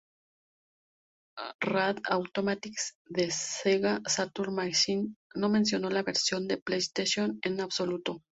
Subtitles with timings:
[1.65, 2.73] Rad Automatic
[3.17, 8.23] de "Sega Saturn Magazine" no mencionó la versión de PlayStation en absoluto.